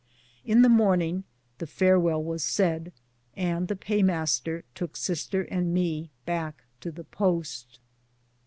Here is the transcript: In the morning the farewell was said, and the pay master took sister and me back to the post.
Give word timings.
In 0.43 0.63
the 0.63 0.67
morning 0.67 1.25
the 1.59 1.67
farewell 1.67 2.23
was 2.23 2.43
said, 2.43 2.91
and 3.35 3.67
the 3.67 3.75
pay 3.75 4.01
master 4.01 4.63
took 4.73 4.97
sister 4.97 5.43
and 5.43 5.75
me 5.75 6.09
back 6.25 6.63
to 6.79 6.91
the 6.91 7.03
post. 7.03 7.77